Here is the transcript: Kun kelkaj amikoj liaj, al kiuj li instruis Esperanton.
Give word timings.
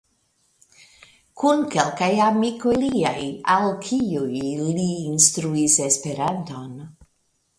Kun 1.41 1.59
kelkaj 1.73 2.07
amikoj 2.27 2.73
liaj, 2.85 3.13
al 3.57 3.69
kiuj 3.87 4.41
li 4.79 4.87
instruis 4.89 5.77
Esperanton. 5.89 6.73